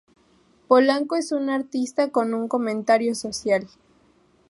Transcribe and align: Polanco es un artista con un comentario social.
Polanco 0.67 1.15
es 1.15 1.31
un 1.31 1.51
artista 1.51 2.09
con 2.09 2.33
un 2.33 2.47
comentario 2.47 3.13
social. 3.13 3.67